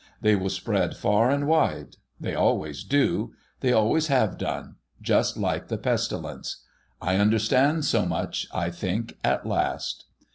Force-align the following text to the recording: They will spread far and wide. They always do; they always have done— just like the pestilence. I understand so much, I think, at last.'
They 0.19 0.35
will 0.35 0.49
spread 0.49 0.97
far 0.97 1.29
and 1.29 1.45
wide. 1.45 1.97
They 2.19 2.33
always 2.33 2.83
do; 2.83 3.35
they 3.59 3.71
always 3.71 4.07
have 4.07 4.35
done— 4.39 4.77
just 5.03 5.37
like 5.37 5.67
the 5.67 5.77
pestilence. 5.77 6.63
I 6.99 7.17
understand 7.17 7.85
so 7.85 8.07
much, 8.07 8.47
I 8.51 8.71
think, 8.71 9.19
at 9.23 9.45
last.' 9.45 10.05